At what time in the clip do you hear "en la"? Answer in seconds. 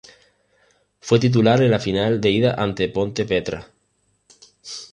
1.61-1.77